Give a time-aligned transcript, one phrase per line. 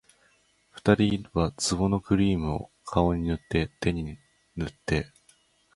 [0.71, 4.17] 二人は壺のクリームを、顔に塗って手に
[4.55, 5.13] 塗って